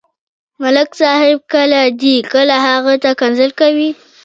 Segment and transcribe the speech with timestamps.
[0.61, 3.89] ملک صاحب کله دې، کله هغه ته کنځل کوي.